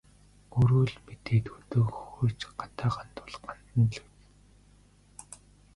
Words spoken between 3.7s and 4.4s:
л биз.